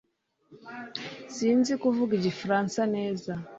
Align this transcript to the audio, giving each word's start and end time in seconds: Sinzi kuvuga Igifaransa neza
Sinzi 1.35 1.71
kuvuga 1.81 2.11
Igifaransa 2.19 2.81
neza 2.95 3.31